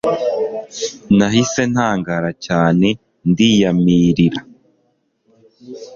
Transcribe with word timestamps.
Nahise 1.17 1.61
ntangara 1.71 2.29
cyane 2.45 2.87
ndiyamirira 3.29 4.39